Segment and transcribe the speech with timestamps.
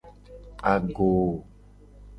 [0.71, 1.29] Agoo.